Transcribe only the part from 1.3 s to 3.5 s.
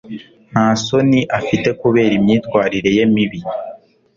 afite kubera imyitwarire ye mibi.